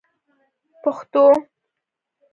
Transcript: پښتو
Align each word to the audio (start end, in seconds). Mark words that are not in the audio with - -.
پښتو 0.83 1.25